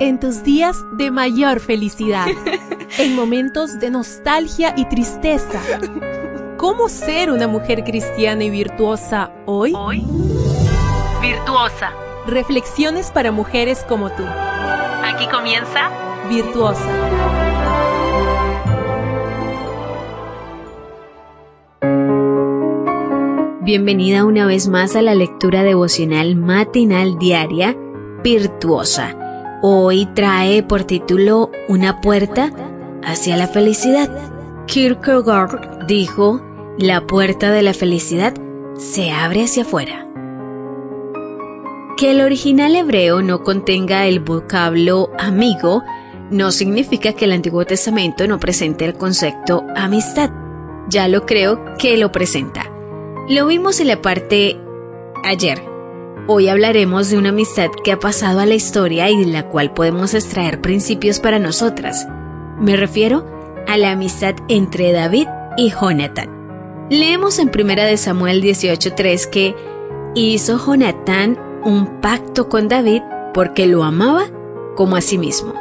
[0.00, 2.26] en tus días de mayor felicidad,
[2.98, 5.60] en momentos de nostalgia y tristeza.
[6.56, 9.72] ¿Cómo ser una mujer cristiana y virtuosa hoy?
[9.76, 10.04] Hoy,
[11.20, 11.92] virtuosa.
[12.26, 14.24] Reflexiones para mujeres como tú.
[14.24, 15.90] Aquí comienza
[16.28, 16.86] Virtuosa.
[23.62, 27.76] Bienvenida una vez más a la lectura devocional matinal diaria
[28.22, 29.19] Virtuosa.
[29.62, 32.50] Hoy trae por título Una puerta
[33.02, 34.08] hacia la felicidad.
[34.66, 36.40] Kierkegaard dijo,
[36.78, 38.32] la puerta de la felicidad
[38.78, 40.06] se abre hacia afuera.
[41.98, 45.82] Que el original hebreo no contenga el vocablo amigo
[46.30, 50.30] no significa que el Antiguo Testamento no presente el concepto amistad.
[50.88, 52.70] Ya lo creo que lo presenta.
[53.28, 54.58] Lo vimos en la parte
[55.24, 55.69] ayer.
[56.32, 59.74] Hoy hablaremos de una amistad que ha pasado a la historia y de la cual
[59.74, 62.06] podemos extraer principios para nosotras.
[62.56, 63.26] Me refiero
[63.66, 66.86] a la amistad entre David y Jonathan.
[66.88, 69.56] Leemos en 1 Samuel 18:3 que
[70.14, 73.02] hizo Jonatán un pacto con David
[73.34, 74.26] porque lo amaba
[74.76, 75.54] como a sí mismo.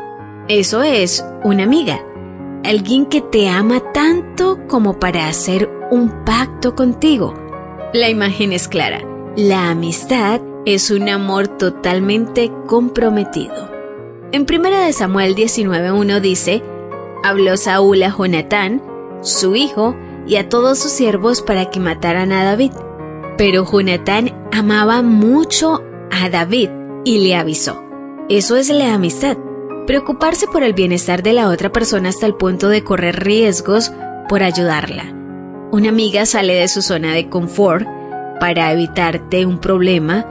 [0.50, 2.00] Eso es una amiga,
[2.64, 7.34] alguien que te ama tanto como para hacer un pacto contigo.
[7.92, 9.02] La imagen es clara.
[9.36, 13.70] La amistad es un amor totalmente comprometido.
[14.32, 16.64] En 1 Samuel 19.1 dice,
[17.24, 18.82] habló Saúl a Jonatán,
[19.22, 19.96] su hijo,
[20.28, 22.72] y a todos sus siervos para que mataran a David.
[23.38, 26.70] Pero Jonatán amaba mucho a David
[27.04, 27.84] y le avisó.
[28.30, 29.38] Eso es la amistad.
[29.88, 33.92] Preocuparse por el bienestar de la otra persona hasta el punto de correr riesgos
[34.28, 35.16] por ayudarla.
[35.72, 37.88] Una amiga sale de su zona de confort
[38.40, 40.26] para evitarte un problema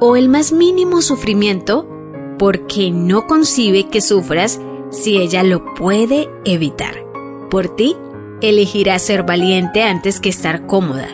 [0.00, 1.86] o el más mínimo sufrimiento
[2.38, 7.04] porque no concibe que sufras si ella lo puede evitar.
[7.50, 7.96] Por ti,
[8.40, 11.08] elegirá ser valiente antes que estar cómoda,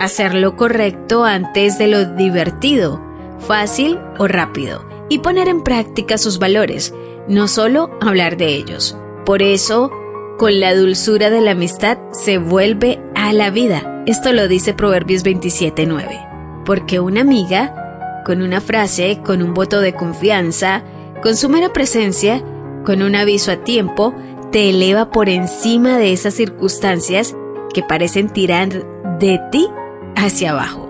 [0.00, 3.00] hacer lo correcto antes de lo divertido,
[3.40, 6.94] fácil o rápido, y poner en práctica sus valores,
[7.28, 8.96] no solo hablar de ellos.
[9.26, 9.90] Por eso,
[10.38, 14.02] con la dulzura de la amistad se vuelve a la vida.
[14.06, 16.64] Esto lo dice Proverbios 27.9.
[16.64, 17.83] Porque una amiga,
[18.24, 20.82] con una frase, con un voto de confianza,
[21.22, 22.42] con su mera presencia,
[22.84, 24.14] con un aviso a tiempo,
[24.50, 27.36] te eleva por encima de esas circunstancias
[27.72, 28.68] que parecen tirar
[29.18, 29.68] de ti
[30.16, 30.88] hacia abajo.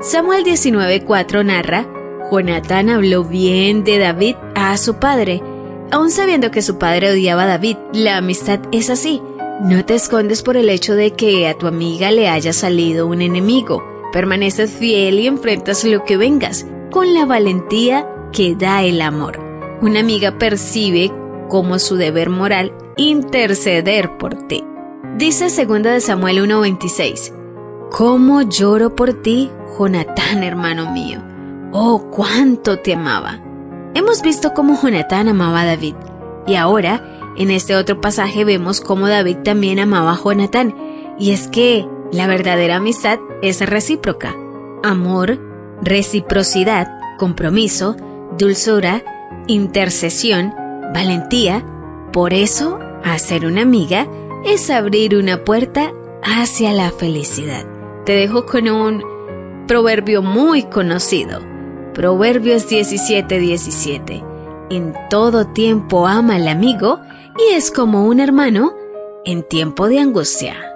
[0.00, 1.86] Samuel 19.4 narra,
[2.30, 5.42] Jonatán habló bien de David a su padre,
[5.90, 7.76] aun sabiendo que su padre odiaba a David.
[7.92, 9.22] La amistad es así.
[9.62, 13.22] No te escondes por el hecho de que a tu amiga le haya salido un
[13.22, 13.95] enemigo.
[14.16, 19.38] Permaneces fiel y enfrentas lo que vengas, con la valentía que da el amor.
[19.82, 21.12] Una amiga percibe
[21.50, 24.64] como su deber moral interceder por ti.
[25.18, 27.34] Dice 2 de Samuel 1:26.
[27.90, 31.22] ¿Cómo lloro por ti, Jonatán, hermano mío?
[31.72, 33.38] Oh, cuánto te amaba.
[33.92, 35.94] Hemos visto cómo Jonatán amaba a David,
[36.46, 37.02] y ahora,
[37.36, 40.74] en este otro pasaje vemos cómo David también amaba a Jonatán,
[41.18, 44.34] y es que la verdadera amistad es recíproca.
[44.82, 45.38] Amor,
[45.82, 47.96] reciprocidad, compromiso,
[48.38, 49.02] dulzura,
[49.46, 50.54] intercesión,
[50.94, 51.64] valentía.
[52.12, 54.06] Por eso, hacer una amiga
[54.44, 57.66] es abrir una puerta hacia la felicidad.
[58.04, 59.02] Te dejo con un
[59.66, 61.40] proverbio muy conocido.
[61.92, 63.38] Proverbios 17:17.
[63.40, 64.24] 17.
[64.70, 67.00] En todo tiempo ama al amigo
[67.38, 68.74] y es como un hermano
[69.24, 70.75] en tiempo de angustia.